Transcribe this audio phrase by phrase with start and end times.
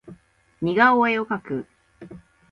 [0.59, 1.67] 似顔絵を描く